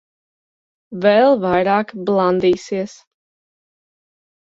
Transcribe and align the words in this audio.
Vēl 1.03 1.35
vairāk 1.43 1.93
blandīsies. 2.07 2.95